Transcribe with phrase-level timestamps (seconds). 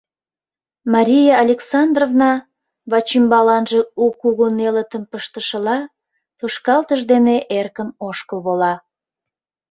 [0.93, 2.31] Мария Александровна,
[2.91, 5.77] вачӱмбаланже у кугу нелытым пыштышыла,
[6.39, 8.73] тошкалтыш дене эркын ошкыл вола.